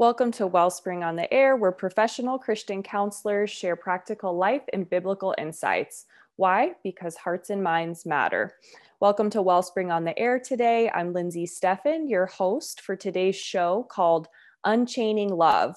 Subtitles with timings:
[0.00, 5.34] Welcome to Wellspring on the Air, where professional Christian counselors share practical life and biblical
[5.38, 6.06] insights.
[6.36, 6.74] Why?
[6.84, 8.54] Because hearts and minds matter.
[9.00, 10.88] Welcome to Wellspring on the Air today.
[10.94, 14.28] I'm Lindsay Steffen, your host for today's show called
[14.62, 15.74] Unchaining Love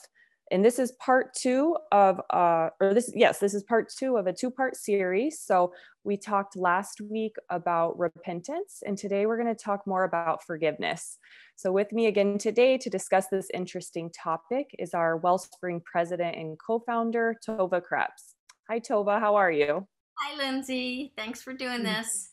[0.52, 4.28] and this is part two of uh or this yes this is part two of
[4.28, 5.74] a two part series so
[6.04, 11.18] we talked last week about repentance and today we're going to talk more about forgiveness
[11.56, 16.58] so with me again today to discuss this interesting topic is our wellspring president and
[16.60, 18.36] co-founder tova krebs
[18.70, 19.88] hi tova how are you
[20.20, 21.96] hi lindsay thanks for doing mm.
[21.96, 22.32] this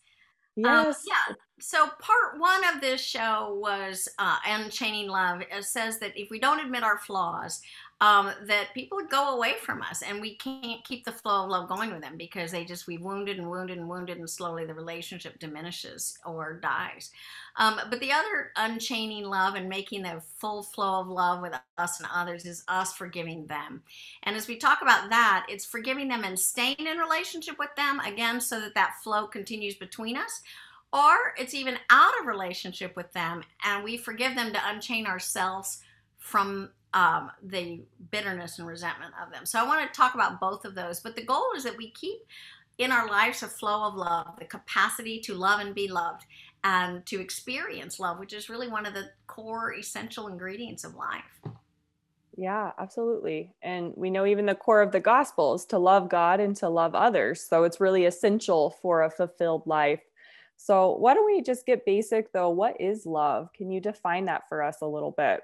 [0.58, 0.96] um, yes.
[0.96, 1.34] Um, yeah.
[1.60, 5.41] So part one of this show was uh, Unchaining Love.
[5.41, 7.60] It says that if we don't admit our flaws,
[8.00, 11.68] um, that people go away from us and we can't keep the flow of love
[11.68, 14.74] going with them because they just we've wounded and wounded and wounded and slowly the
[14.74, 17.10] relationship diminishes or dies.
[17.56, 21.98] Um, but the other unchaining love and making the full flow of love with us
[21.98, 23.82] and others is us forgiving them.
[24.22, 27.98] And as we talk about that it's forgiving them and staying in relationship with them
[28.00, 30.40] again so that that flow continues between us
[30.92, 35.83] or it's even out of relationship with them and we forgive them to unchain ourselves
[36.16, 39.44] from um, the bitterness and resentment of them.
[39.44, 41.00] So I want to talk about both of those.
[41.00, 42.19] But the goal is that we keep
[42.78, 46.25] in our lives a flow of love, the capacity to love and be loved,
[46.64, 51.41] and to experience love, which is really one of the core essential ingredients of life.
[52.36, 53.52] Yeah, absolutely.
[53.62, 56.69] And we know even the core of the gospel is to love God and to
[56.69, 57.42] love others.
[57.42, 60.00] So it's really essential for a fulfilled life.
[60.56, 62.50] So, why don't we just get basic though?
[62.50, 63.52] What is love?
[63.52, 65.41] Can you define that for us a little bit?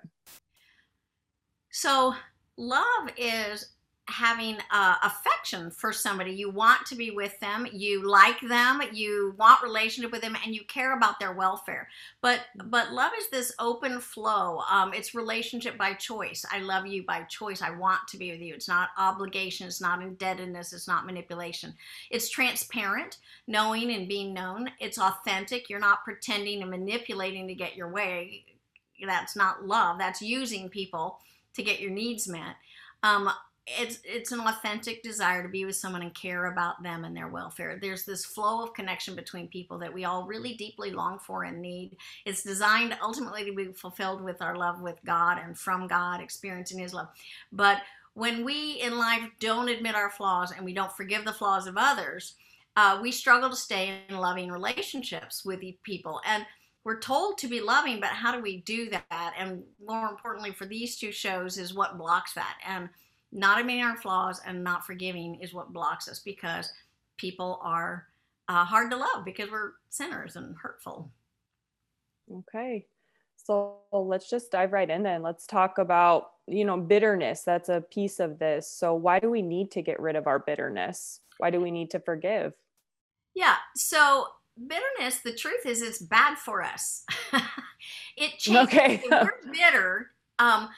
[1.77, 2.15] So,
[2.57, 3.71] love is
[4.07, 6.31] having uh, affection for somebody.
[6.31, 10.55] You want to be with them you like them you want relationship with them and
[10.55, 11.89] you care about their welfare.
[12.21, 14.61] But but love is this open flow.
[14.71, 16.45] Um, it's relationship by choice.
[16.53, 17.61] I love you by choice.
[17.61, 18.55] I want to be with you.
[18.55, 19.67] It's not obligation.
[19.67, 20.73] It's not indebtedness.
[20.73, 21.75] It's not manipulation.
[22.09, 24.71] It's transparent knowing and being known.
[24.79, 25.69] It's authentic.
[25.69, 28.45] You're not pretending and manipulating to get your way.
[29.05, 29.99] That's not love.
[29.99, 31.19] That's using people
[31.55, 32.57] to get your needs met.
[33.03, 33.31] Um,
[33.67, 37.29] it's it's an authentic desire to be with someone and care about them and their
[37.29, 37.79] welfare.
[37.81, 41.63] There's this flow of connection between people that we all really deeply long for and
[41.63, 41.97] need.
[42.27, 46.79] It's designed ultimately to be fulfilled with our love with God and from God, experiencing
[46.79, 47.09] His love.
[47.53, 47.79] But
[48.13, 51.77] when we in life don't admit our flaws and we don't forgive the flaws of
[51.79, 52.35] others,
[52.77, 56.45] uh, we struggle to stay in loving relationships with people and
[56.85, 59.35] we're told to be loving, but how do we do that?
[59.39, 62.59] And more importantly, for these two shows, is what blocks that.
[62.67, 62.91] And
[63.33, 66.71] not admitting our flaws and not forgiving is what blocks us because
[67.17, 68.07] people are
[68.49, 71.11] uh, hard to love because we're sinners and hurtful.
[72.31, 72.87] Okay.
[73.37, 75.23] So let's just dive right in then.
[75.23, 77.43] Let's talk about, you know, bitterness.
[77.43, 78.71] That's a piece of this.
[78.71, 81.21] So why do we need to get rid of our bitterness?
[81.39, 82.55] Why do we need to forgive?
[83.35, 83.57] Yeah.
[83.75, 84.27] So
[84.59, 87.05] bitterness, the truth is, it's bad for us.
[88.17, 88.65] it changes.
[88.65, 89.03] Okay.
[89.11, 90.11] we're bitter.
[90.39, 90.69] Um,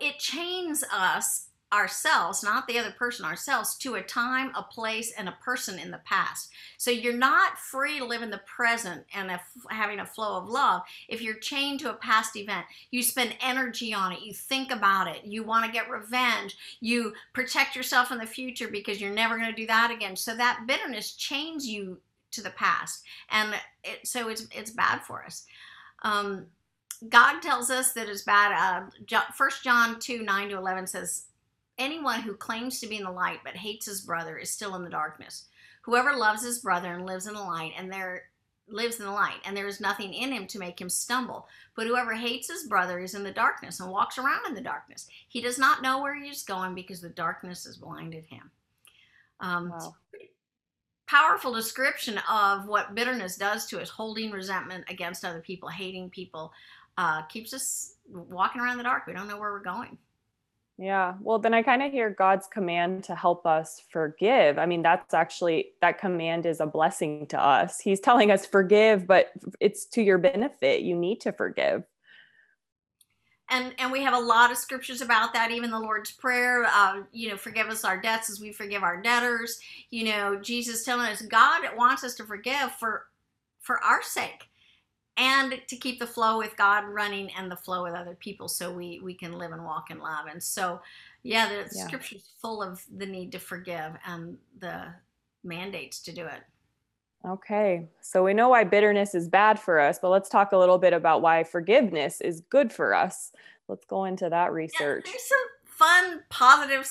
[0.00, 5.28] it chains us ourselves, not the other person, ourselves, to a time, a place, and
[5.28, 6.50] a person in the past.
[6.78, 10.48] So you're not free to live in the present and a, having a flow of
[10.48, 12.66] love if you're chained to a past event.
[12.92, 17.12] You spend energy on it, you think about it, you want to get revenge, you
[17.32, 20.14] protect yourself in the future because you're never going to do that again.
[20.14, 21.98] So that bitterness chains you
[22.32, 23.54] to the past, and
[23.84, 25.44] it, so it's it's bad for us.
[26.02, 26.46] Um,
[27.08, 28.52] God tells us that it's bad.
[28.52, 28.86] Uh,
[29.62, 31.26] John two nine to eleven says,
[31.78, 34.84] "Anyone who claims to be in the light but hates his brother is still in
[34.84, 35.46] the darkness.
[35.82, 38.30] Whoever loves his brother and lives in the light, and there
[38.68, 41.46] lives in the light, and there is nothing in him to make him stumble.
[41.76, 45.06] But whoever hates his brother is in the darkness and walks around in the darkness.
[45.28, 48.50] He does not know where he is going because the darkness has blinded him."
[49.38, 49.94] Um, wow
[51.06, 56.52] powerful description of what bitterness does to us holding resentment against other people hating people
[56.98, 59.06] uh, keeps us walking around the dark.
[59.06, 59.98] We don't know where we're going.
[60.78, 61.14] Yeah.
[61.20, 64.58] Well then i kind of hear god's command to help us forgive.
[64.58, 67.80] I mean that's actually that command is a blessing to us.
[67.80, 70.82] He's telling us forgive but it's to your benefit.
[70.82, 71.84] You need to forgive
[73.48, 77.02] and and we have a lot of scriptures about that even the lord's prayer uh,
[77.12, 79.60] you know forgive us our debts as we forgive our debtors.
[79.90, 83.06] You know jesus telling us god wants us to forgive for
[83.60, 84.48] for our sake
[85.16, 88.72] and to keep the flow with god running and the flow with other people so
[88.72, 90.26] we we can live and walk in love.
[90.30, 90.80] And so
[91.22, 91.86] yeah the yeah.
[91.86, 94.84] scripture's full of the need to forgive and the
[95.42, 96.42] mandates to do it
[97.26, 100.78] Okay, so we know why bitterness is bad for us, but let's talk a little
[100.78, 103.32] bit about why forgiveness is good for us.
[103.66, 105.04] let's go into that research.
[105.06, 106.86] Yeah, there's some fun, positive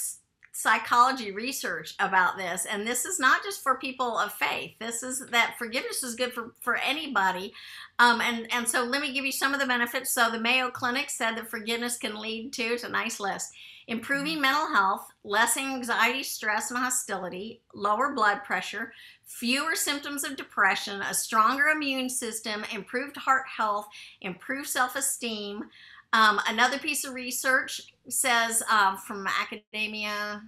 [0.58, 5.26] psychology research about this and this is not just for people of faith this is
[5.30, 7.54] that forgiveness is good for for anybody
[8.00, 10.70] um, and and so let me give you some of the benefits so the mayo
[10.70, 13.52] clinic said that forgiveness can lead to it's a nice list
[13.88, 18.94] improving mental health less anxiety stress and hostility lower blood pressure
[19.26, 23.88] fewer symptoms of depression a stronger immune system improved heart health
[24.22, 25.64] improved self-esteem
[26.14, 30.42] um, another piece of research says uh, from academia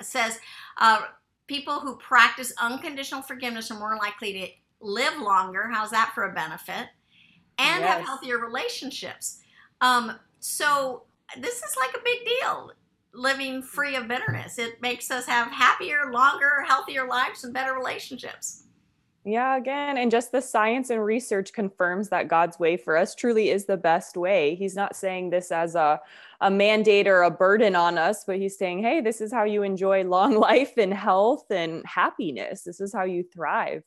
[0.00, 0.38] says
[0.76, 1.02] uh,
[1.48, 4.48] people who practice unconditional forgiveness are more likely to
[4.80, 5.68] live longer.
[5.72, 6.88] How's that for a benefit?
[7.58, 7.90] And yes.
[7.90, 9.40] have healthier relationships.
[9.80, 11.02] Um, so
[11.40, 12.70] this is like a big deal.
[13.18, 14.58] Living free of bitterness.
[14.58, 18.64] It makes us have happier, longer, healthier lives and better relationships.
[19.24, 23.50] Yeah, again, and just the science and research confirms that God's way for us truly
[23.50, 24.54] is the best way.
[24.54, 26.00] He's not saying this as a,
[26.40, 29.62] a mandate or a burden on us, but he's saying, hey, this is how you
[29.64, 32.62] enjoy long life and health and happiness.
[32.62, 33.82] This is how you thrive.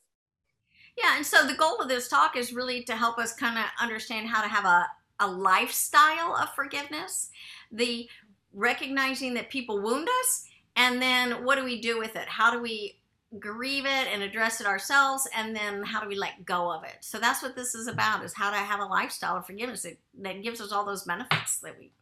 [0.96, 3.64] Yeah, and so the goal of this talk is really to help us kind of
[3.80, 4.86] understand how to have a,
[5.18, 7.30] a lifestyle of forgiveness,
[7.72, 8.08] the
[8.54, 10.46] recognizing that people wound us,
[10.76, 12.28] and then what do we do with it?
[12.28, 12.98] How do we
[13.38, 16.96] grieve it and address it ourselves and then how do we let go of it?
[17.00, 19.96] So that's what this is about is how to have a lifestyle of forgiveness that,
[20.20, 21.92] that gives us all those benefits that we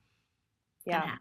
[0.86, 1.16] yeah.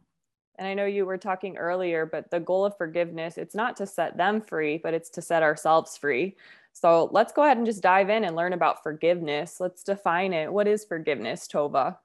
[0.57, 3.85] and i know you were talking earlier but the goal of forgiveness it's not to
[3.85, 6.35] set them free but it's to set ourselves free.
[6.73, 9.59] So let's go ahead and just dive in and learn about forgiveness.
[9.59, 10.51] Let's define it.
[10.51, 11.97] What is forgiveness tova?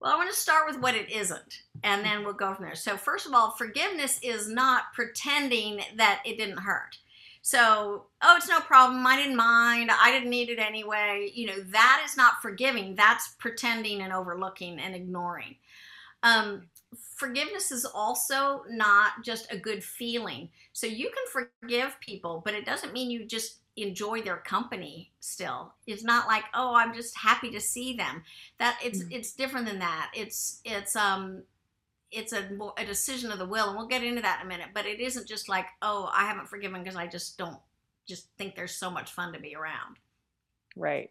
[0.00, 2.74] Well, I want to start with what it isn't, and then we'll go from there.
[2.74, 6.98] So, first of all, forgiveness is not pretending that it didn't hurt.
[7.42, 9.06] So, oh, it's no problem.
[9.06, 9.90] I didn't mind.
[9.90, 11.30] I didn't need it anyway.
[11.32, 12.94] You know, that is not forgiving.
[12.94, 15.56] That's pretending and overlooking and ignoring.
[16.22, 16.64] Um,
[17.14, 20.48] forgiveness is also not just a good feeling.
[20.72, 25.72] So you can forgive people, but it doesn't mean you just enjoy their company still.
[25.86, 28.22] It's not like, oh, I'm just happy to see them.
[28.58, 29.12] That it's mm-hmm.
[29.12, 30.10] it's different than that.
[30.14, 31.42] It's it's um
[32.10, 34.68] it's a, a decision of the will and we'll get into that in a minute
[34.74, 37.58] but it isn't just like oh i haven't forgiven because i just don't
[38.08, 39.98] just think there's so much fun to be around.
[40.74, 41.10] Right.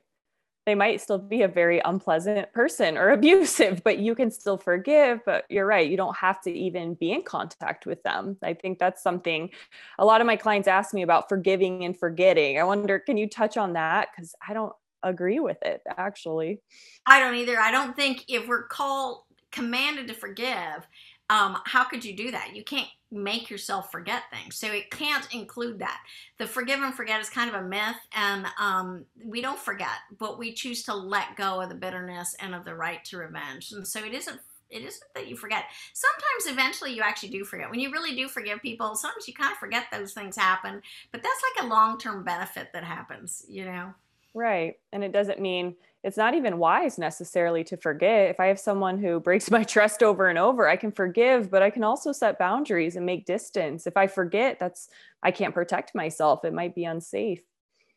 [0.65, 5.21] They might still be a very unpleasant person or abusive but you can still forgive
[5.25, 8.37] but you're right you don't have to even be in contact with them.
[8.43, 9.51] I think that's something
[9.99, 12.59] a lot of my clients ask me about forgiving and forgetting.
[12.59, 14.09] I wonder can you touch on that?
[14.11, 14.73] Because i don't
[15.03, 16.59] agree with it actually.
[17.05, 17.59] I don't either.
[17.59, 19.21] I don't think if we're called
[19.51, 20.87] commanded to forgive,
[21.29, 22.55] um, how could you do that?
[22.55, 24.55] You can't make yourself forget things.
[24.55, 26.01] So it can't include that.
[26.37, 30.37] The forgive and forget is kind of a myth, and um, we don't forget, but
[30.37, 33.71] we choose to let go of the bitterness and of the right to revenge.
[33.71, 34.39] And so it isn't.
[34.69, 35.63] It isn't that you forget.
[35.93, 37.69] Sometimes, eventually, you actually do forget.
[37.69, 40.81] When you really do forgive people, sometimes you kind of forget those things happen.
[41.13, 43.45] But that's like a long-term benefit that happens.
[43.47, 43.93] You know.
[44.33, 48.29] Right, and it doesn't mean it's not even wise necessarily to forget.
[48.29, 51.61] If I have someone who breaks my trust over and over, I can forgive, but
[51.61, 53.85] I can also set boundaries and make distance.
[53.85, 54.87] If I forget, that's
[55.21, 56.45] I can't protect myself.
[56.45, 57.41] It might be unsafe.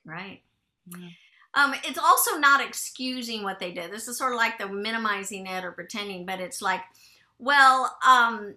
[0.04, 0.42] Right.
[0.88, 1.08] Yeah.
[1.54, 3.92] Um, it's also not excusing what they did.
[3.92, 6.82] This is sort of like the minimizing it or pretending, but it's like,
[7.38, 8.54] well, um,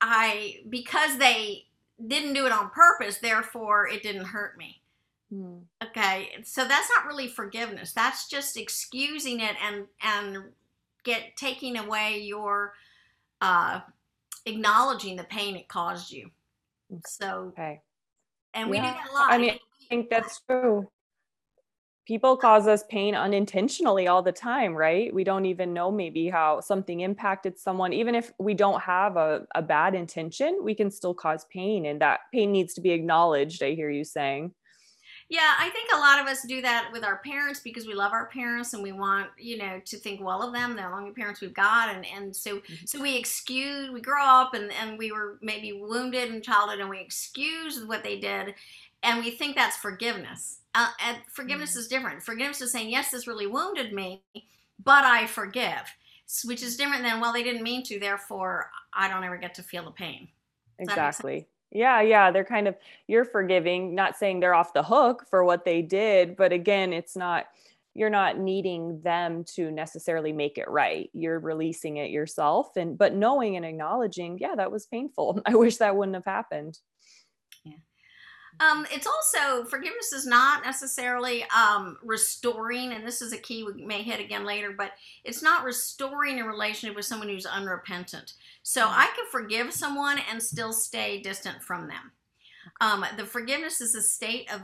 [0.00, 1.66] I because they
[2.04, 4.82] didn't do it on purpose, therefore it didn't hurt me.
[5.32, 5.58] Hmm.
[5.82, 7.92] Okay, so that's not really forgiveness.
[7.92, 10.44] That's just excusing it and and
[11.04, 12.74] get taking away your
[13.40, 13.80] uh,
[14.44, 16.30] acknowledging the pain it caused you.
[17.06, 17.80] So okay,
[18.54, 18.92] and we yeah.
[18.92, 19.32] do that a lot.
[19.32, 20.88] I mean, I think that's true.
[22.06, 25.12] People cause us pain unintentionally all the time, right?
[25.12, 27.92] We don't even know maybe how something impacted someone.
[27.92, 32.00] Even if we don't have a, a bad intention, we can still cause pain, and
[32.00, 33.60] that pain needs to be acknowledged.
[33.64, 34.54] I hear you saying.
[35.28, 38.12] Yeah, I think a lot of us do that with our parents because we love
[38.12, 41.40] our parents and we want, you know, to think well of them, the only parents
[41.40, 41.88] we've got.
[41.94, 42.84] And, and so mm-hmm.
[42.84, 46.88] so we excuse, we grow up and, and we were maybe wounded in childhood and
[46.88, 48.54] we excuse what they did
[49.02, 50.58] and we think that's forgiveness.
[50.74, 51.80] Uh, and forgiveness mm-hmm.
[51.80, 52.22] is different.
[52.22, 54.22] Forgiveness is saying, yes, this really wounded me,
[54.84, 55.92] but I forgive,
[56.44, 59.62] which is different than, well, they didn't mean to, therefore I don't ever get to
[59.62, 60.28] feel the pain.
[60.78, 61.48] Does exactly.
[61.72, 65.64] Yeah, yeah, they're kind of you're forgiving, not saying they're off the hook for what
[65.64, 67.46] they did, but again, it's not
[67.94, 71.10] you're not needing them to necessarily make it right.
[71.14, 75.40] You're releasing it yourself and but knowing and acknowledging, yeah, that was painful.
[75.46, 76.78] I wish that wouldn't have happened.
[78.58, 83.84] Um, it's also forgiveness is not necessarily um, restoring, and this is a key we
[83.84, 84.92] may hit again later, but
[85.24, 88.34] it's not restoring a relationship with someone who's unrepentant.
[88.62, 89.00] So mm-hmm.
[89.00, 92.12] I can forgive someone and still stay distant from them.
[92.80, 94.62] Um, the forgiveness is a state of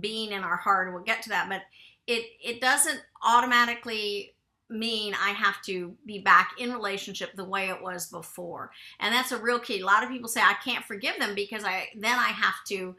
[0.00, 0.92] being in our heart.
[0.92, 1.62] We'll get to that, but
[2.06, 4.34] it it doesn't automatically
[4.68, 8.70] mean I have to be back in relationship the way it was before.
[9.00, 9.80] And that's a real key.
[9.80, 12.94] A lot of people say I can't forgive them because I then I have to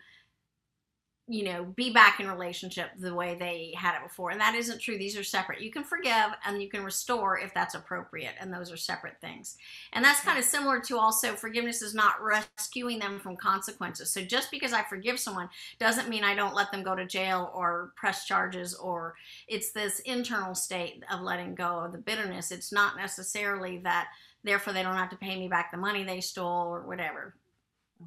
[1.27, 4.31] you know, be back in relationship the way they had it before.
[4.31, 4.97] And that isn't true.
[4.97, 5.61] These are separate.
[5.61, 8.33] You can forgive and you can restore if that's appropriate.
[8.39, 9.55] And those are separate things.
[9.93, 14.09] And that's kind of similar to also forgiveness is not rescuing them from consequences.
[14.09, 15.49] So just because I forgive someone
[15.79, 19.15] doesn't mean I don't let them go to jail or press charges or
[19.47, 22.51] it's this internal state of letting go of the bitterness.
[22.51, 24.09] It's not necessarily that
[24.43, 27.35] therefore they don't have to pay me back the money they stole or whatever.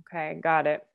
[0.00, 0.86] Okay, got it.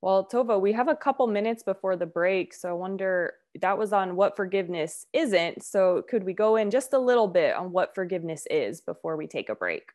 [0.00, 2.54] Well, Tova, we have a couple minutes before the break.
[2.54, 5.64] So I wonder that was on what forgiveness isn't.
[5.64, 9.26] So could we go in just a little bit on what forgiveness is before we
[9.26, 9.90] take a break?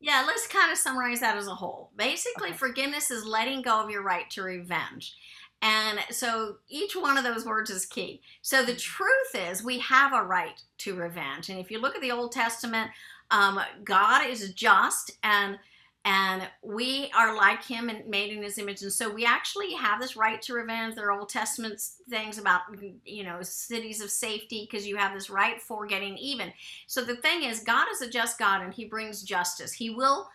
[0.00, 1.90] Yeah, let's kind of summarize that as a whole.
[1.96, 2.58] Basically, okay.
[2.58, 5.14] forgiveness is letting go of your right to revenge.
[5.62, 8.20] And so each one of those words is key.
[8.42, 11.48] So the truth is, we have a right to revenge.
[11.48, 12.90] And if you look at the Old Testament,
[13.30, 15.58] um, God is just and
[16.06, 18.80] and we are like him and made in his image.
[18.82, 20.94] And so we actually have this right to revenge.
[20.94, 22.60] There are old testament things about
[23.04, 26.52] you know cities of safety because you have this right for getting even.
[26.86, 29.72] So the thing is god is a just god and he brings justice.
[29.72, 30.28] He will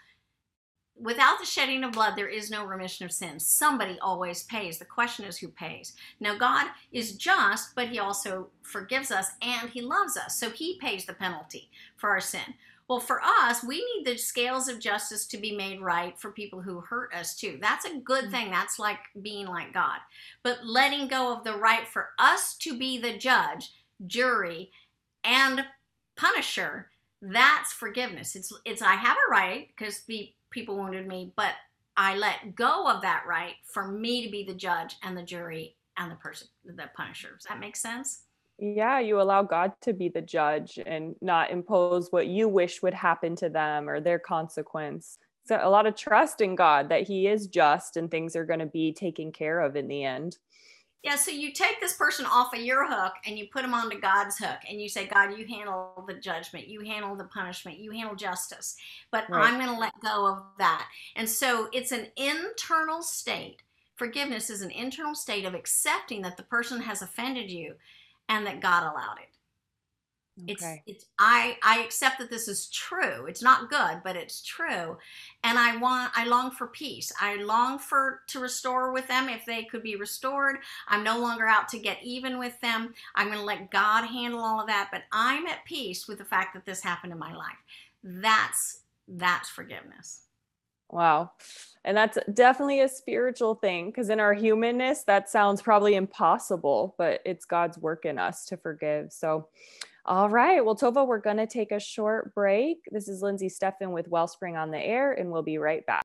[0.99, 4.77] without the shedding of blood there is no remission of sins somebody always pays.
[4.77, 5.93] The question is who pays.
[6.19, 10.37] Now god is just but he also forgives us and he loves us.
[10.37, 12.55] So he pays the penalty for our sin
[12.91, 16.61] well, for us, we need the scales of justice to be made right for people
[16.61, 17.57] who hurt us too.
[17.61, 18.31] That's a good mm.
[18.31, 18.51] thing.
[18.51, 19.99] That's like being like God.
[20.43, 23.71] But letting go of the right for us to be the judge,
[24.07, 24.71] jury,
[25.23, 25.63] and
[26.17, 26.89] punisher,
[27.21, 28.35] that's forgiveness.
[28.35, 31.53] It's it's I have a right because the people wounded me, but
[31.95, 35.77] I let go of that right for me to be the judge and the jury
[35.95, 37.35] and the person the punisher.
[37.37, 38.23] Does that make sense?
[38.61, 42.93] Yeah you allow god to be the judge and not impose what you wish would
[42.93, 45.17] happen to them or their consequence.
[45.43, 48.59] So a lot of trust in god that he is just and things are going
[48.59, 50.37] to be taken care of in the end.
[51.01, 53.99] Yeah so you take this person off of your hook and you put them onto
[53.99, 57.89] god's hook and you say god you handle the judgment you handle the punishment you
[57.89, 58.75] handle justice
[59.11, 59.43] but right.
[59.43, 60.87] i'm going to let go of that.
[61.15, 63.63] And so it's an internal state.
[63.95, 67.73] Forgiveness is an internal state of accepting that the person has offended you
[68.31, 69.27] and that God allowed it.
[70.49, 70.81] Okay.
[70.87, 73.25] It's it's I I accept that this is true.
[73.25, 74.97] It's not good, but it's true.
[75.43, 77.11] And I want I long for peace.
[77.19, 80.59] I long for to restore with them if they could be restored.
[80.87, 82.93] I'm no longer out to get even with them.
[83.13, 86.25] I'm going to let God handle all of that, but I'm at peace with the
[86.25, 87.59] fact that this happened in my life.
[88.01, 90.21] That's that's forgiveness.
[90.91, 91.31] Wow.
[91.83, 97.21] And that's definitely a spiritual thing because in our humanness, that sounds probably impossible, but
[97.25, 99.11] it's God's work in us to forgive.
[99.11, 99.47] So,
[100.05, 100.63] all right.
[100.63, 102.79] Well, Tova, we're going to take a short break.
[102.91, 106.03] This is Lindsay Steffen with Wellspring on the Air, and we'll be right back.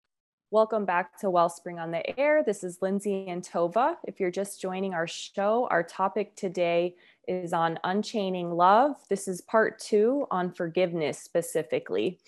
[0.52, 2.44] Welcome back to Wellspring on the Air.
[2.44, 3.96] This is Lindsay and Tova.
[4.04, 6.94] If you're just joining our show, our topic today
[7.26, 8.96] is on unchaining love.
[9.10, 12.20] This is part two on forgiveness specifically.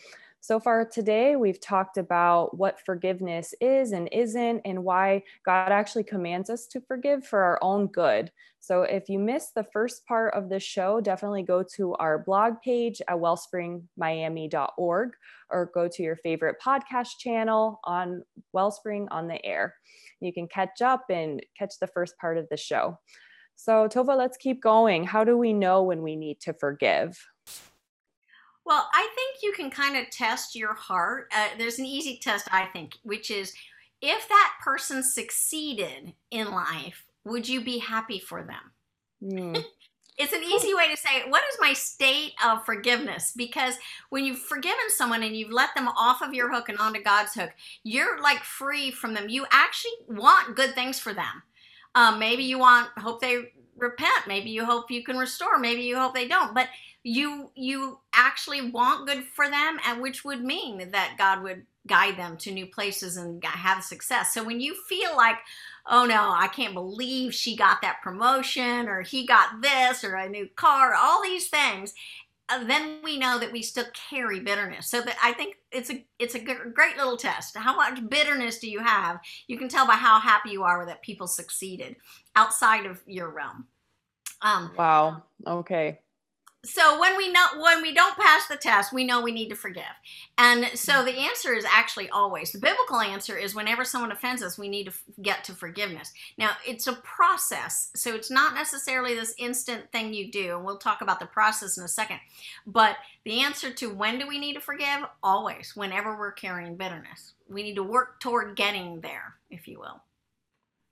[0.49, 6.05] So far today, we've talked about what forgiveness is and isn't, and why God actually
[6.05, 8.33] commands us to forgive for our own good.
[8.59, 12.63] So if you missed the first part of the show, definitely go to our blog
[12.65, 15.11] page at wellspringmiami.org
[15.51, 18.23] or go to your favorite podcast channel on
[18.55, 19.75] Wellspring on the Air.
[20.21, 22.99] You can catch up and catch the first part of the show.
[23.57, 25.05] So, Tova, let's keep going.
[25.05, 27.19] How do we know when we need to forgive?
[28.69, 31.33] Well, I think you can kind of test your heart.
[31.35, 33.55] Uh, there's an easy test, I think, which is
[34.03, 38.73] if that person succeeded in life, would you be happy for them?
[39.25, 39.65] Mm.
[40.19, 43.33] it's an easy way to say, what is my state of forgiveness?
[43.35, 43.77] Because
[44.11, 47.33] when you've forgiven someone and you've let them off of your hook and onto God's
[47.33, 47.53] hook,
[47.85, 49.31] you're like free from them.
[49.31, 51.43] You actually want good things for them.
[51.95, 54.27] Um, maybe you want, hope they repent.
[54.27, 55.59] Maybe you hope you can restore.
[55.59, 56.55] Maybe you hope they don't.
[56.55, 56.69] But
[57.09, 62.19] you you actually want good for them and which would mean that god would guide
[62.19, 65.37] them to new places and have success so when you feel like
[65.89, 70.29] oh no i can't believe she got that promotion or he got this or a
[70.29, 71.95] new car all these things
[72.51, 74.89] uh, then we know that we still carry bitterness.
[74.89, 77.55] So that I think it's a it's a great little test.
[77.55, 79.21] How much bitterness do you have?
[79.49, 81.97] You can tell by how happy you are that people succeeded
[82.37, 83.67] outside of your realm.
[84.41, 85.25] Um, wow.
[85.47, 85.99] Okay
[86.69, 89.57] so when we not when we don't pass the test we know we need to
[89.57, 89.83] forgive.
[90.37, 91.05] And so mm.
[91.07, 94.85] the answer is actually always the biblical answer is whenever someone offends us we need
[94.85, 96.13] to get to forgiveness.
[96.37, 100.79] Now it's a process so it's not necessarily this instant thing you do and we'll
[100.79, 102.21] talk about the process in a second.
[102.67, 105.05] But the answer to when do we need to forgive?
[105.23, 107.33] Always whenever we're carrying bitterness.
[107.49, 110.03] We need to work toward getting there if you will.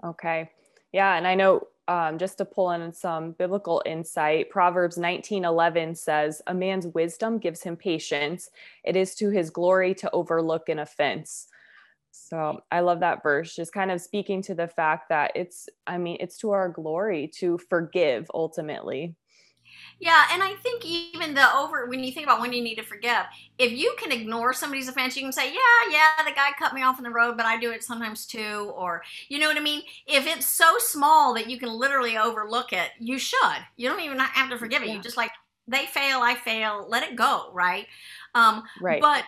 [0.02, 0.50] Okay.
[0.92, 6.42] Yeah and i know um, just to pull in some biblical insight, Proverbs 19:11 says,
[6.46, 8.50] "A man's wisdom gives him patience.
[8.84, 11.48] It is to his glory to overlook an offense."
[12.10, 15.98] So I love that verse, just kind of speaking to the fact that it's, I
[15.98, 19.14] mean, it's to our glory to forgive ultimately.
[19.98, 22.82] Yeah, and I think even the over when you think about when you need to
[22.82, 23.24] forgive,
[23.58, 26.82] if you can ignore somebody's offense, you can say, "Yeah, yeah, the guy cut me
[26.82, 29.60] off in the road, but I do it sometimes too," or you know what I
[29.60, 29.82] mean.
[30.06, 33.58] If it's so small that you can literally overlook it, you should.
[33.76, 34.88] You don't even have to forgive it.
[34.88, 34.94] Yeah.
[34.94, 35.30] You just like
[35.68, 37.86] they fail, I fail, let it go, right?
[38.34, 39.00] Um, right.
[39.00, 39.24] But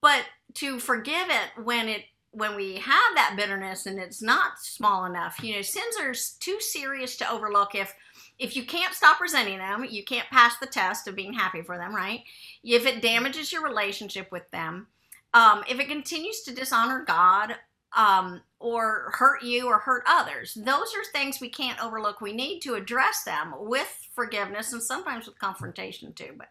[0.00, 0.24] but
[0.54, 5.42] to forgive it when it when we have that bitterness and it's not small enough,
[5.42, 7.94] you know, sins are too serious to overlook if
[8.38, 11.76] if you can't stop resenting them, you can't pass the test of being happy for
[11.76, 12.22] them, right?
[12.62, 14.86] If it damages your relationship with them,
[15.34, 17.56] um, if it continues to dishonor God
[17.96, 22.20] um, or hurt you or hurt others, those are things we can't overlook.
[22.20, 26.34] We need to address them with forgiveness and sometimes with confrontation too.
[26.36, 26.48] But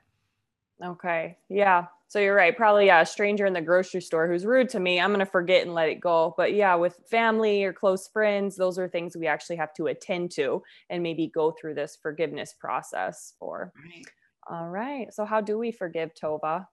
[0.84, 1.38] Okay.
[1.50, 1.88] Yeah.
[2.10, 2.56] So you're right.
[2.56, 5.26] Probably, yeah, a stranger in the grocery store who's rude to me, I'm going to
[5.26, 6.34] forget and let it go.
[6.38, 10.32] But yeah, with family or close friends, those are things we actually have to attend
[10.32, 13.74] to and maybe go through this forgiveness process for.
[13.76, 14.06] Right.
[14.50, 15.14] All right.
[15.14, 16.66] So, how do we forgive Tova?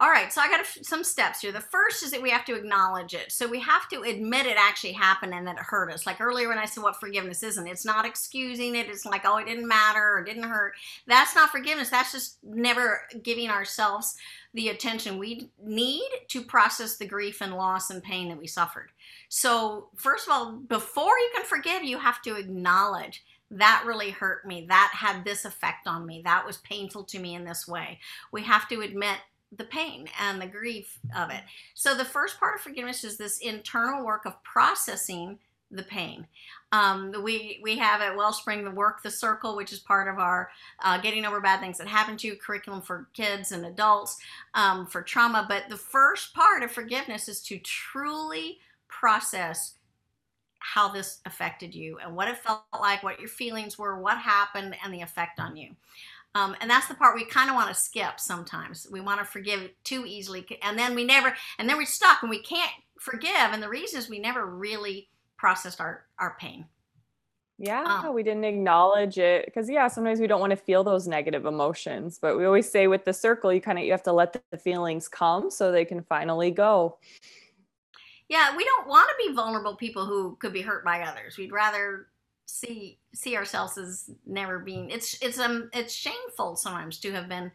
[0.00, 1.50] All right, so I got some steps here.
[1.50, 3.32] The first is that we have to acknowledge it.
[3.32, 6.06] So we have to admit it actually happened and that it hurt us.
[6.06, 8.88] Like earlier when I said what forgiveness isn't, it's not excusing it.
[8.88, 10.74] It's like, oh, it didn't matter or didn't hurt.
[11.08, 11.90] That's not forgiveness.
[11.90, 14.16] That's just never giving ourselves
[14.54, 18.90] the attention we need to process the grief and loss and pain that we suffered.
[19.28, 24.46] So, first of all, before you can forgive, you have to acknowledge that really hurt
[24.46, 24.66] me.
[24.68, 26.22] That had this effect on me.
[26.24, 27.98] That was painful to me in this way.
[28.30, 29.16] We have to admit
[29.56, 31.42] the pain and the grief of it.
[31.74, 35.38] So the first part of forgiveness is this internal work of processing
[35.70, 36.26] the pain.
[36.72, 40.50] Um, we we have at Wellspring the work the circle, which is part of our
[40.82, 44.16] uh, getting over bad things that happen to you curriculum for kids and adults
[44.54, 45.46] um, for trauma.
[45.48, 48.58] But the first part of forgiveness is to truly
[48.88, 49.74] process
[50.60, 54.74] how this affected you and what it felt like, what your feelings were, what happened,
[54.82, 55.70] and the effect on you.
[56.34, 58.86] Um, and that's the part we kind of want to skip sometimes.
[58.90, 60.46] We want to forgive too easily.
[60.62, 63.32] And then we never, and then we're stuck and we can't forgive.
[63.34, 66.66] And the reason is we never really processed our, our pain.
[67.60, 71.08] Yeah, um, we didn't acknowledge it because yeah, sometimes we don't want to feel those
[71.08, 74.12] negative emotions, but we always say with the circle, you kind of you have to
[74.12, 76.98] let the feelings come so they can finally go.
[78.28, 81.36] Yeah, we don't want to be vulnerable people who could be hurt by others.
[81.36, 82.06] We'd rather
[82.48, 87.52] see see ourselves as never being it's it's um it's shameful sometimes to have been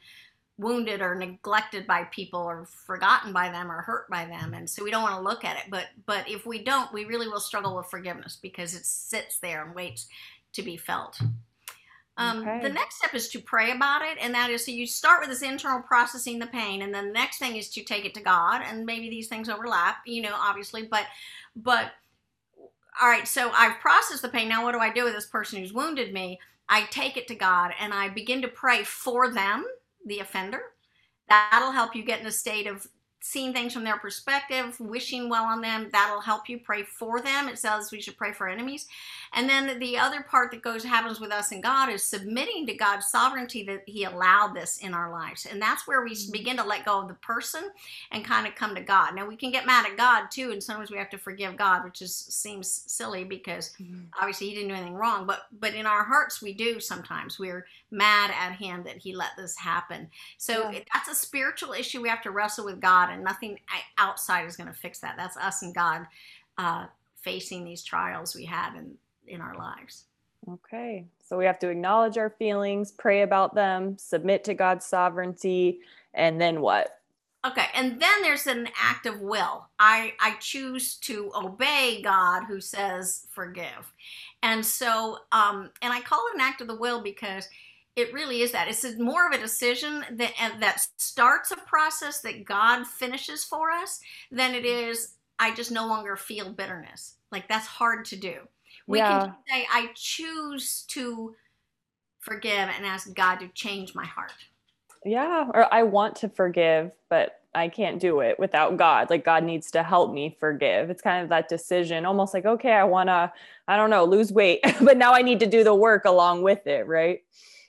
[0.59, 4.83] wounded or neglected by people or forgotten by them or hurt by them and so
[4.83, 7.39] we don't want to look at it but but if we don't we really will
[7.39, 10.07] struggle with forgiveness because it sits there and waits
[10.53, 11.19] to be felt
[12.15, 12.59] um, okay.
[12.61, 15.29] The next step is to pray about it, and that is so you start with
[15.29, 18.21] this internal processing the pain, and then the next thing is to take it to
[18.21, 21.05] God, and maybe these things overlap, you know, obviously, but
[21.55, 21.91] but
[23.01, 24.47] all right, so I've processed the pain.
[24.47, 26.39] Now, what do I do with this person who's wounded me?
[26.69, 29.65] I take it to God and I begin to pray for them,
[30.05, 30.61] the offender.
[31.27, 32.87] That'll help you get in a state of
[33.25, 35.87] seeing things from their perspective, wishing well on them.
[35.93, 37.47] That'll help you pray for them.
[37.47, 38.85] It says we should pray for enemies.
[39.31, 42.73] And then the other part that goes happens with us and God is submitting to
[42.73, 45.47] God's sovereignty that He allowed this in our lives.
[45.49, 46.33] And that's where we mm-hmm.
[46.33, 47.71] begin to let go of the person
[48.11, 49.15] and kind of come to God.
[49.15, 51.85] Now we can get mad at God too, and sometimes we have to forgive God,
[51.85, 54.01] which is seems silly because mm-hmm.
[54.19, 55.25] obviously He didn't do anything wrong.
[55.25, 57.39] But but in our hearts we do sometimes.
[57.39, 60.09] We're mad at Him that He let this happen.
[60.37, 60.79] So yeah.
[60.93, 63.59] that's a spiritual issue we have to wrestle with God and nothing
[63.97, 65.15] outside is going to fix that.
[65.17, 66.07] That's us and God
[66.57, 66.87] uh,
[67.21, 68.95] facing these trials we have in
[69.27, 70.05] in our lives.
[70.51, 75.79] Okay, so we have to acknowledge our feelings, pray about them, submit to God's sovereignty,
[76.13, 76.99] and then what?
[77.45, 79.67] Okay, and then there's an act of will.
[79.77, 83.93] I I choose to obey God who says forgive.
[84.41, 87.49] And so um and I call it an act of the will because
[87.95, 92.45] it really is that it's more of a decision that that starts a process that
[92.45, 93.99] god finishes for us
[94.31, 94.89] than it mm-hmm.
[94.89, 98.35] is i just no longer feel bitterness like that's hard to do
[98.87, 99.21] we yeah.
[99.21, 101.35] can say i choose to
[102.19, 104.33] forgive and ask god to change my heart
[105.05, 109.09] yeah or i want to forgive but I can't do it without God.
[109.09, 110.89] Like God needs to help me forgive.
[110.89, 113.31] It's kind of that decision, almost like, okay, I want to,
[113.67, 116.65] I don't know, lose weight, but now I need to do the work along with
[116.65, 117.21] it, right?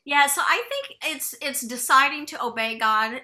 [0.04, 3.22] Yeah, so I think it's it's deciding to obey God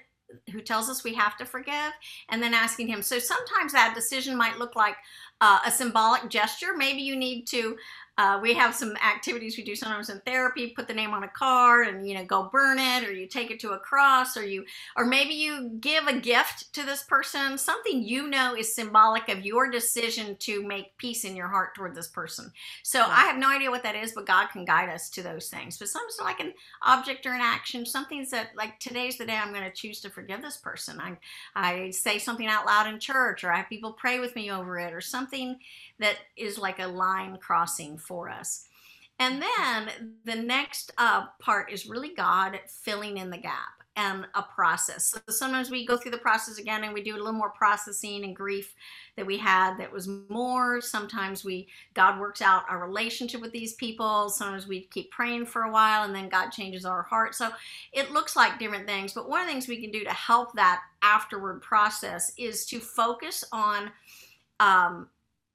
[0.52, 1.92] who tells us we have to forgive
[2.28, 3.02] and then asking him.
[3.02, 4.94] So sometimes that decision might look like
[5.40, 6.68] uh, a symbolic gesture.
[6.76, 7.76] Maybe you need to
[8.20, 10.74] uh, we have some activities we do sometimes in therapy.
[10.76, 13.50] Put the name on a card and you know go burn it, or you take
[13.50, 17.56] it to a cross, or you or maybe you give a gift to this person,
[17.56, 21.94] something you know is symbolic of your decision to make peace in your heart toward
[21.94, 22.52] this person.
[22.82, 23.06] So yeah.
[23.08, 25.78] I have no idea what that is, but God can guide us to those things.
[25.78, 26.52] But sometimes like an
[26.82, 30.10] object or an action, something that like today's the day I'm going to choose to
[30.10, 31.00] forgive this person.
[31.00, 31.16] I
[31.56, 34.78] I say something out loud in church, or I have people pray with me over
[34.78, 35.58] it, or something
[36.00, 38.66] that is like a line crossing for us.
[39.20, 44.42] And then the next uh, part is really God filling in the gap and a
[44.42, 45.08] process.
[45.08, 48.24] So sometimes we go through the process again and we do a little more processing
[48.24, 48.74] and grief
[49.16, 50.80] that we had that was more.
[50.80, 54.30] Sometimes we God works out our relationship with these people.
[54.30, 57.34] Sometimes we keep praying for a while and then God changes our heart.
[57.34, 57.50] So
[57.92, 59.12] it looks like different things.
[59.12, 62.80] But one of the things we can do to help that afterward process is to
[62.80, 63.90] focus on
[64.60, 65.08] um,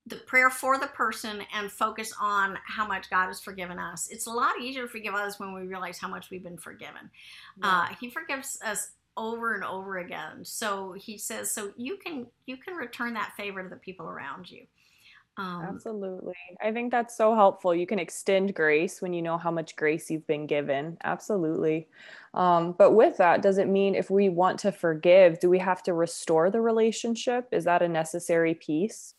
[0.08, 4.08] the prayer for the person and focus on how much God has forgiven us.
[4.12, 7.10] It's a lot easier to forgive others when we realize how much we've been forgiven.
[7.58, 7.68] Yeah.
[7.68, 10.44] Uh, he forgives us over and over again.
[10.44, 14.50] So he says, so you can you can return that favor to the people around
[14.52, 14.66] you.
[15.38, 16.36] Um, Absolutely.
[16.64, 17.76] I think that's so helpful.
[17.76, 20.98] You can extend grace when you know how much grace you've been given.
[21.04, 21.88] Absolutely.
[22.34, 25.84] Um, but with that, does it mean if we want to forgive, do we have
[25.84, 27.50] to restore the relationship?
[27.52, 29.16] Is that a necessary piece?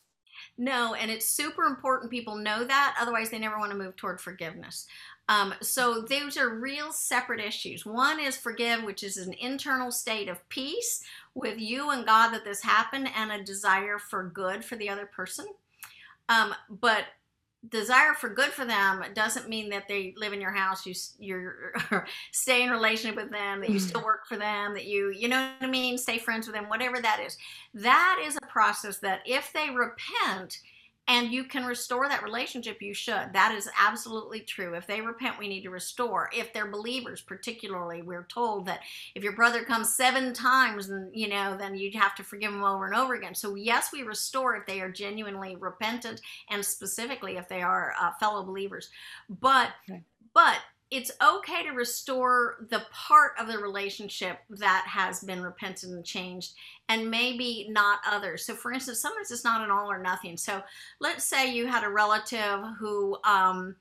[0.58, 2.96] No, and it's super important people know that.
[3.00, 4.86] Otherwise, they never want to move toward forgiveness.
[5.28, 7.84] Um, so those are real separate issues.
[7.84, 11.02] One is forgive, which is an internal state of peace
[11.34, 15.06] with you and God that this happened, and a desire for good for the other
[15.06, 15.46] person.
[16.28, 17.04] Um, but
[17.70, 21.72] desire for good for them doesn't mean that they live in your house you you're
[22.33, 24.05] stay in relationship with them that you still mm.
[24.05, 25.98] work for them that you you know what i mean?
[25.98, 27.37] Stay friends with them whatever that is.
[27.74, 30.61] That is a process that if they repent
[31.08, 33.32] and you can restore that relationship you should.
[33.32, 34.74] That is absolutely true.
[34.74, 36.30] If they repent we need to restore.
[36.34, 38.80] If they're believers particularly we're told that
[39.14, 42.64] if your brother comes seven times and you know then you'd have to forgive him
[42.64, 43.34] over and over again.
[43.34, 48.12] So yes we restore if they are genuinely repentant and specifically if they are uh,
[48.18, 48.90] fellow believers.
[49.28, 50.02] But okay.
[50.34, 50.58] but
[50.90, 56.55] it's okay to restore the part of the relationship that has been repented and changed
[56.88, 58.46] and maybe not others.
[58.46, 60.37] So for instance sometimes it's not an all or nothing.
[60.37, 60.62] So
[61.01, 63.75] let's say you had a relative who um,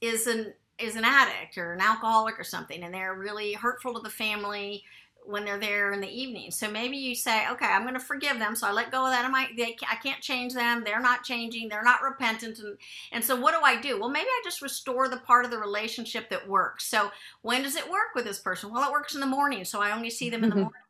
[0.00, 4.00] is an is an addict or an alcoholic or something and they're really hurtful to
[4.00, 4.82] the family
[5.30, 6.50] when they're there in the evening.
[6.50, 8.54] So maybe you say, okay, I'm going to forgive them.
[8.56, 9.24] So I let go of that.
[9.24, 10.82] I they, I can't change them.
[10.84, 11.68] They're not changing.
[11.68, 12.58] They're not repentant.
[12.58, 12.76] And,
[13.12, 13.98] and so what do I do?
[14.00, 16.86] Well, maybe I just restore the part of the relationship that works.
[16.86, 17.10] So
[17.42, 18.72] when does it work with this person?
[18.72, 19.64] Well, it works in the morning.
[19.64, 20.62] So I only see them in the mm-hmm.
[20.62, 20.80] morning.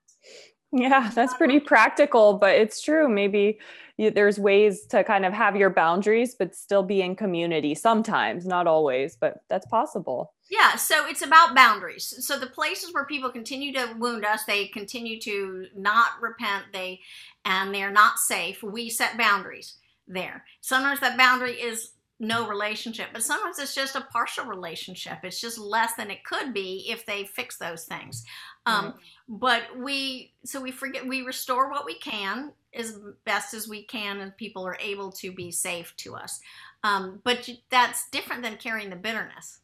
[0.72, 3.09] Yeah, that's pretty practical, but it's true.
[3.09, 3.59] Maybe
[4.01, 8.47] you, there's ways to kind of have your boundaries, but still be in community sometimes,
[8.47, 10.33] not always, but that's possible.
[10.51, 12.15] Yeah, so it's about boundaries.
[12.27, 17.01] So the places where people continue to wound us, they continue to not repent, they
[17.45, 18.63] and they're not safe.
[18.63, 19.75] We set boundaries
[20.09, 20.45] there.
[20.63, 25.19] Sometimes that boundary is no relationship, but sometimes it's just a partial relationship.
[25.25, 28.25] It's just less than it could be if they fix those things.
[28.66, 28.94] Um, right.
[29.29, 34.20] But we, so we forget, we restore what we can as best as we can,
[34.20, 36.40] and people are able to be safe to us.
[36.83, 39.61] Um, but that's different than carrying the bitterness.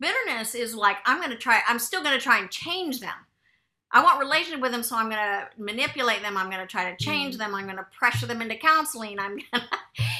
[0.00, 3.14] Bitterness is like, I'm going to try, I'm still going to try and change them.
[3.92, 6.36] I want relationship with them, so I'm going to manipulate them.
[6.36, 7.38] I'm going to try to change mm.
[7.38, 7.54] them.
[7.54, 9.18] I'm going to pressure them into counseling.
[9.18, 9.62] I'm going to,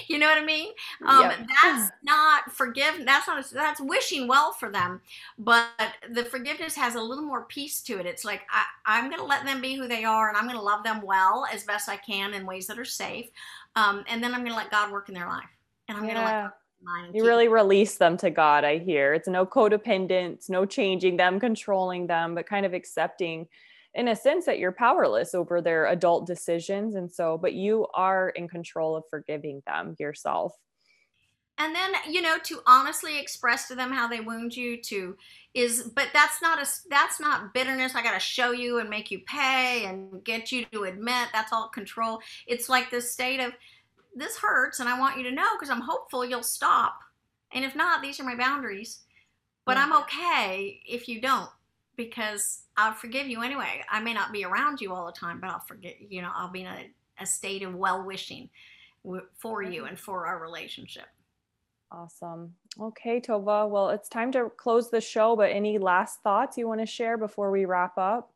[0.08, 0.68] you know what I mean?
[1.06, 1.46] Um, yep.
[1.62, 3.04] That's not forgive.
[3.04, 3.44] That's not.
[3.52, 5.00] That's wishing well for them.
[5.38, 5.68] But
[6.10, 8.06] the forgiveness has a little more peace to it.
[8.06, 10.56] It's like I, I'm going to let them be who they are, and I'm going
[10.56, 13.28] to love them well as best I can in ways that are safe.
[13.74, 15.44] Um, and then I'm going to let God work in their life,
[15.88, 16.14] and I'm yeah.
[16.14, 16.52] going to let
[17.12, 19.14] you really release them to God, I hear.
[19.14, 23.48] It's no codependence, no changing them, controlling them, but kind of accepting
[23.96, 28.28] in a sense that you're powerless over their adult decisions and so but you are
[28.30, 30.52] in control of forgiving them yourself.
[31.58, 35.16] and then you know to honestly express to them how they wound you to
[35.54, 39.10] is but that's not a that's not bitterness i got to show you and make
[39.10, 42.20] you pay and get you to admit that's all control.
[42.46, 43.52] It's like this state of
[44.14, 47.00] this hurts and i want you to know because i'm hopeful you'll stop.
[47.52, 49.00] And if not these are my boundaries.
[49.64, 50.02] But i'm mm-hmm.
[50.02, 51.50] okay if you don't
[51.96, 55.50] because i'll forgive you anyway i may not be around you all the time but
[55.50, 58.48] i'll forget you know i'll be in a, a state of well wishing
[59.38, 59.88] for you mm-hmm.
[59.90, 61.06] and for our relationship
[61.92, 62.54] Awesome.
[62.80, 63.68] Okay, Tova.
[63.68, 67.16] Well, it's time to close the show, but any last thoughts you want to share
[67.16, 68.32] before we wrap up?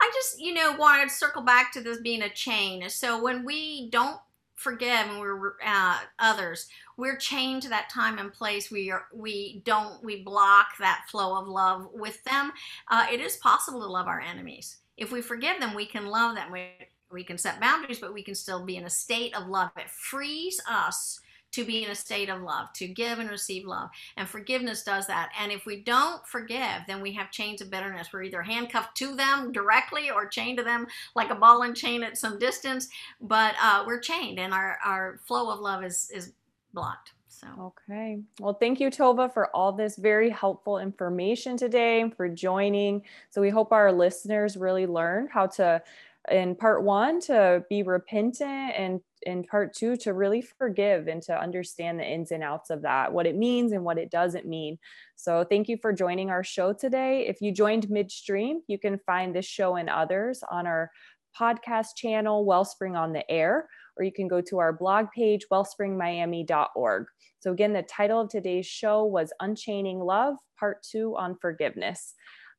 [0.00, 2.88] I just, you know, wanted to circle back to this being a chain.
[2.88, 4.18] So when we don't
[4.56, 6.66] forgive and we're uh, others,
[6.96, 8.70] we're chained to that time and place.
[8.70, 12.52] We are, we don't, we block that flow of love with them.
[12.88, 14.78] Uh, it is possible to love our enemies.
[14.96, 16.50] If we forgive them, we can love them.
[16.50, 16.70] We,
[17.12, 19.70] we can set boundaries, but we can still be in a state of love.
[19.76, 21.20] It frees us
[21.56, 23.88] to be in a state of love, to give and receive love.
[24.18, 25.32] And forgiveness does that.
[25.40, 28.08] And if we don't forgive, then we have chains of bitterness.
[28.12, 32.02] We're either handcuffed to them directly or chained to them like a ball and chain
[32.02, 32.88] at some distance.
[33.22, 36.34] But uh, we're chained and our, our flow of love is, is
[36.74, 37.12] blocked.
[37.28, 37.46] So.
[37.90, 38.20] Okay.
[38.38, 43.02] Well, thank you, Tova, for all this very helpful information today for joining.
[43.30, 45.82] So we hope our listeners really learn how to
[46.30, 51.38] in part one to be repentant and in part two to really forgive and to
[51.38, 54.78] understand the ins and outs of that what it means and what it doesn't mean.
[55.16, 57.26] So thank you for joining our show today.
[57.26, 60.90] If you joined midstream you can find this show and others on our
[61.38, 67.06] podcast channel wellspring on the air or you can go to our blog page wellspringmiami.org
[67.40, 72.14] so again the title of today's show was unchaining love part two on forgiveness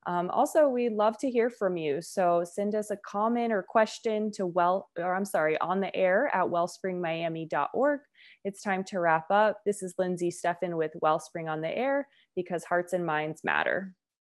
[0.08, 2.02] um, also, we'd love to hear from you.
[2.02, 6.34] So send us a comment or question to well, or I'm sorry, on the air
[6.34, 8.00] at wellspringmiami.org.
[8.46, 9.60] It's time to wrap up.
[9.66, 13.94] This is Lindsay Steffen with Wellspring on the Air because hearts and minds matter.